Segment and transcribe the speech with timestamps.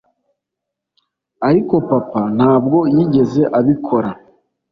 [1.47, 4.09] ariko papa ntabwo yigeze abikora